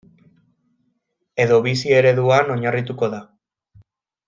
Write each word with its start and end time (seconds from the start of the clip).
Edo 1.45 1.59
bizi 1.67 1.95
ereduan 1.99 2.51
oinarrituko 2.55 3.11
da. 3.15 3.21